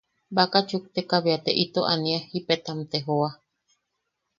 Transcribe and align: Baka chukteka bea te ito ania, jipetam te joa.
Baka 0.35 0.59
chukteka 0.69 1.15
bea 1.23 1.39
te 1.45 1.51
ito 1.63 1.81
ania, 1.93 2.19
jipetam 2.29 2.79
te 2.91 2.97
joa. 3.05 3.29